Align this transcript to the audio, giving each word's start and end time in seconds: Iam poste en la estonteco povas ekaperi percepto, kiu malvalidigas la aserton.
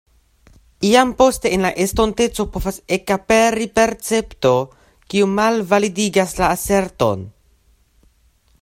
Iam 0.87 1.09
poste 1.17 1.49
en 1.57 1.65
la 1.65 1.69
estonteco 1.83 2.45
povas 2.55 2.79
ekaperi 2.97 3.67
percepto, 3.81 4.55
kiu 5.13 5.29
malvalidigas 5.35 6.35
la 6.41 6.49
aserton. 6.57 7.29